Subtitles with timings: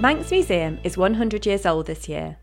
[0.00, 2.36] Manx Museum is 100 years old this year.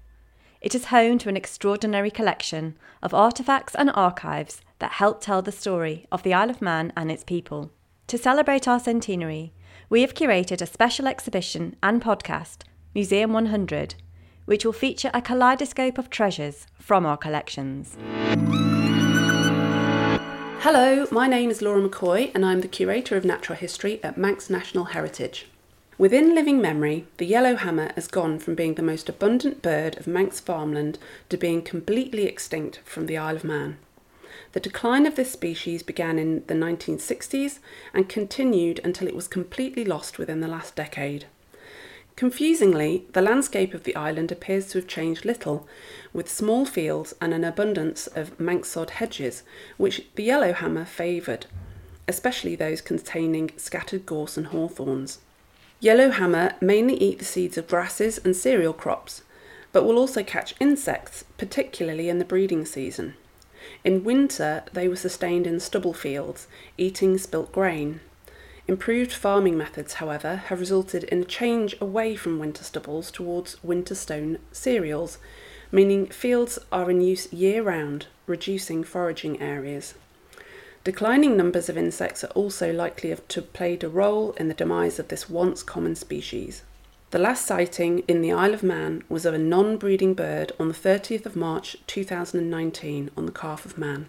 [0.61, 5.51] It is home to an extraordinary collection of artefacts and archives that help tell the
[5.51, 7.71] story of the Isle of Man and its people.
[8.07, 9.54] To celebrate our centenary,
[9.89, 12.64] we have curated a special exhibition and podcast,
[12.96, 13.96] Museum 100,
[14.46, 17.97] which will feature a kaleidoscope of treasures from our collections.
[20.61, 24.49] Hello, my name is Laura McCoy and I'm the Curator of Natural History at Manx
[24.49, 25.47] National Heritage.
[25.97, 30.39] Within living memory, the yellowhammer has gone from being the most abundant bird of Manx
[30.39, 30.97] farmland
[31.29, 33.77] to being completely extinct from the Isle of Man.
[34.53, 37.59] The decline of this species began in the 1960s
[37.93, 41.25] and continued until it was completely lost within the last decade.
[42.16, 45.67] Confusingly, the landscape of the island appears to have changed little,
[46.13, 49.44] with small fields and an abundance of Manx sod hedges,
[49.77, 51.45] which the yellowhammer favoured,
[52.07, 55.19] especially those containing scattered gorse and hawthorns.
[55.81, 59.23] Yellowhammer mainly eat the seeds of grasses and cereal crops,
[59.71, 63.15] but will also catch insects, particularly in the breeding season.
[63.83, 67.99] In winter, they were sustained in stubble fields, eating spilt grain.
[68.67, 73.95] Improved farming methods, however, have resulted in a change away from winter stubbles towards winter
[73.95, 75.17] sown cereals,
[75.71, 79.95] meaning fields are in use year round, reducing foraging areas.
[80.83, 84.97] Declining numbers of insects are also likely to have played a role in the demise
[84.97, 86.63] of this once common species.
[87.11, 90.69] The last sighting in the Isle of Man was of a non breeding bird on
[90.69, 94.07] the 30th of March 2019 on the Calf of Man.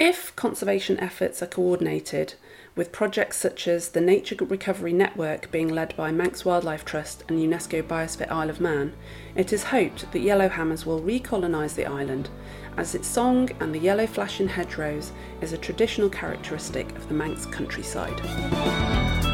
[0.00, 2.32] If conservation efforts are coordinated,
[2.74, 7.38] with projects such as the Nature Recovery Network being led by Manx Wildlife Trust and
[7.38, 8.94] UNESCO Biosphere Isle of Man,
[9.36, 12.30] it is hoped that yellowhammers will recolonise the island,
[12.78, 15.12] as its song and the yellow flash in hedgerows
[15.42, 19.29] is a traditional characteristic of the Manx countryside.